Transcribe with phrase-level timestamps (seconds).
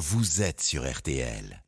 [0.00, 1.62] vous êtes sur RTL.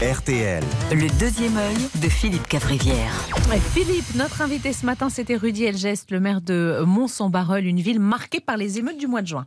[0.00, 0.64] RTL.
[0.92, 3.12] Le deuxième œil de Philippe Cavrivière.
[3.74, 8.40] Philippe, notre invité ce matin, c'était Rudy Elgest, le maire de Mont-Saint-Barreul, une ville marquée
[8.40, 9.46] par les émeutes du mois de juin.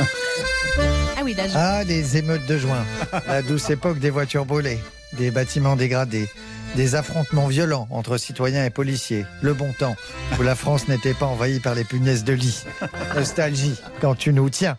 [0.00, 2.84] ah oui, là, je- Ah, les émeutes de juin.
[3.28, 4.80] La douce époque des voitures brûlées,
[5.12, 6.28] des bâtiments dégradés,
[6.74, 9.24] des affrontements violents entre citoyens et policiers.
[9.42, 9.94] Le bon temps,
[10.38, 12.64] où la France n'était pas envahie par les punaises de lit.
[13.14, 14.76] Nostalgie, quand tu nous tiens.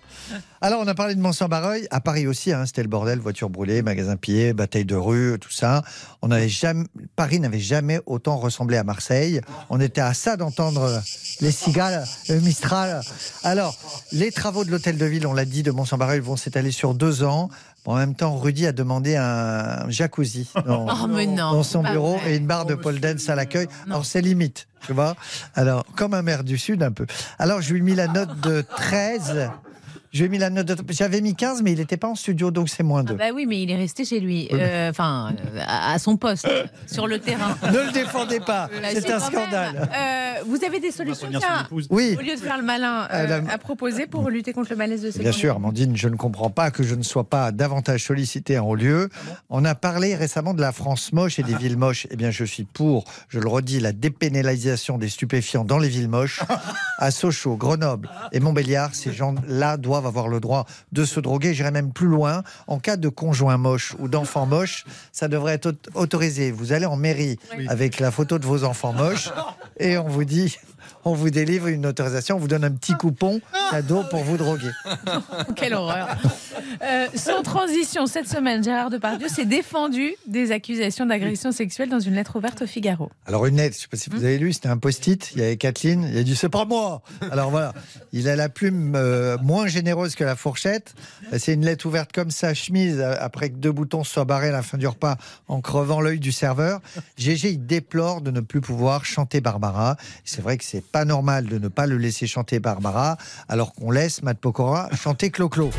[0.61, 1.87] Alors, on a parlé de Mont-Saint-Barreuil.
[1.91, 5.51] À Paris aussi, hein, c'était le bordel, voitures brûlées, magasins pillés, bataille de rue, tout
[5.51, 5.83] ça.
[6.21, 6.85] On n'avait jamais,
[7.15, 9.41] Paris n'avait jamais autant ressemblé à Marseille.
[9.69, 11.01] On était à ça d'entendre
[11.41, 13.01] les cigales, le Mistral.
[13.43, 13.75] Alors,
[14.11, 17.23] les travaux de l'hôtel de ville, on l'a dit, de Mont-Saint-Barreuil vont s'étaler sur deux
[17.23, 17.49] ans.
[17.85, 22.17] En même temps, Rudy a demandé un jacuzzi dans, Oh, mais non, dans son bureau
[22.17, 22.33] vrai.
[22.33, 23.67] et une barre de pole dance à l'accueil.
[23.87, 25.15] Alors, c'est limite, tu vois.
[25.53, 27.05] Alors, comme un maire du Sud, un peu.
[27.37, 29.49] Alors, je lui ai mis la note de 13.
[30.15, 30.77] Je lui ai mis la note de...
[30.93, 33.13] J'avais mis 15, mais il n'était pas en studio, donc c'est moins Ah 2.
[33.15, 36.47] bah oui, mais il est resté chez lui, Euh, enfin, euh, à à son poste,
[36.87, 37.57] sur le terrain.
[37.69, 39.89] Ne le défendez pas, c'est un scandale.
[39.93, 43.53] Euh, vous avez des solutions tiens, Oui, au lieu de faire le malin, Euh, la-
[43.53, 46.49] à proposer pour lutter contre le malaise de ces Bien sûr, Amandine, je ne comprends
[46.49, 49.09] pas que je ne sois pas davantage sollicité en haut lieu.
[49.49, 52.07] On a parlé récemment de la France moche et des villes moches.
[52.09, 56.07] Eh bien, je suis pour, je le redis, la dépénalisation des stupéfiants dans les villes
[56.09, 56.39] moches.
[56.99, 61.53] À Sochaux, Grenoble et Montbéliard, ces gens-là doivent avoir le droit de se droguer.
[61.53, 62.43] J'irai même plus loin.
[62.67, 66.51] En cas de conjoint moche ou d'enfant moche, ça devrait être aut- autorisé.
[66.51, 69.29] Vous allez en mairie avec la photo de vos enfants moches
[69.79, 70.57] et on vous dit,
[71.03, 73.39] on vous délivre une autorisation, on vous donne un petit coupon
[73.71, 74.71] cadeau pour vous droguer.
[75.55, 76.07] Quelle horreur.
[76.81, 82.15] Euh, sans transition, cette semaine, Gérard Depardieu s'est défendu des accusations d'agression sexuelle dans une
[82.15, 83.09] lettre ouverte au Figaro.
[83.25, 85.41] Alors une lettre, je ne sais pas si vous avez lu, c'était un post-it, il
[85.41, 87.01] y avait Kathleen, il a dit c'est pas moi.
[87.31, 87.73] Alors voilà,
[88.13, 90.95] il a la plume euh, moins généreuse que la fourchette.
[91.37, 94.53] C'est une lettre ouverte comme ça, chemise, euh, après que deux boutons soient barrés à
[94.53, 96.81] la fin du repas en crevant l'œil du serveur.
[97.17, 99.97] GG, il déplore de ne plus pouvoir chanter Barbara.
[100.23, 103.17] C'est vrai que c'est pas normal de ne pas le laisser chanter Barbara,
[103.47, 105.71] alors qu'on laisse Matt Pokora chanter Clo-Clo.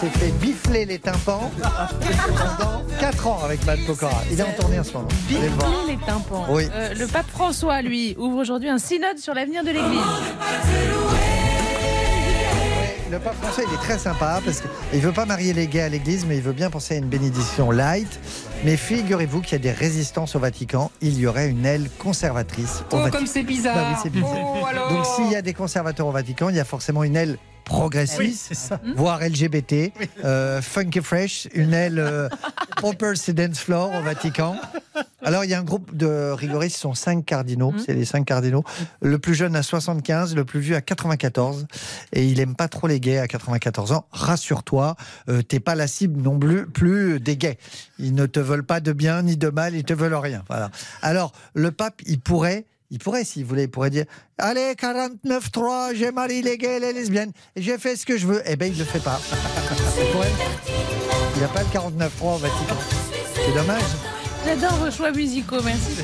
[0.00, 1.50] S'est fait bifler les tympans
[2.58, 4.22] pendant 4 ans avec Matt Pokora.
[4.30, 5.08] Il est en tournée en ce moment.
[5.28, 5.48] Bifler
[5.88, 6.46] les tympans.
[6.48, 6.68] Oui.
[6.72, 10.00] Euh, le pape François, lui, ouvre aujourd'hui un synode sur l'avenir de l'Église.
[13.10, 15.88] Le pape François, il est très sympa parce qu'il veut pas marier les gays à
[15.90, 18.20] l'église, mais il veut bien penser à une bénédiction light.
[18.64, 20.90] Mais figurez-vous qu'il y a des résistances au Vatican.
[21.02, 23.18] Il y aurait une aile conservatrice au Oh, Vatican.
[23.18, 23.74] comme c'est bizarre.
[23.74, 24.30] Bah oui, c'est bizarre.
[24.62, 27.16] Oh, alors Donc s'il y a des conservateurs au Vatican, il y a forcément une
[27.16, 29.92] aile progressiste, Hmm voire LGBT,
[30.24, 32.28] euh, funky fresh, une aile euh,
[33.14, 34.56] c'est dance floor au Vatican.
[35.22, 38.24] Alors il y a un groupe de rigoristes, ce sont cinq cardinaux, c'est les cinq
[38.24, 38.64] cardinaux.
[39.02, 41.66] Le plus jeune à 75, le plus vieux à 94,
[42.12, 44.06] et il aime pas trop les gays à 94 ans.
[44.12, 44.96] Rassure-toi,
[45.28, 47.58] euh, t'es pas la cible non plus, plus des gays.
[47.98, 50.42] Ils ne te veulent pas de bien ni de mal, ils te veulent rien.
[50.48, 50.70] Voilà.
[51.02, 54.04] Alors le pape, il pourrait il pourrait, s'il voulait, il pourrait dire
[54.38, 58.26] Allez, 49-3, j'ai marié les gays et les lesbiennes, et j'ai fait ce que je
[58.26, 58.42] veux.
[58.46, 59.20] Eh bien, il ne le fait pas.
[60.00, 60.32] Il pourrait.
[61.34, 62.76] Il n'y a pas le 49-3 au Vatican.
[63.34, 63.82] C'est dommage.
[64.44, 66.02] J'adore vos choix musicaux, merci.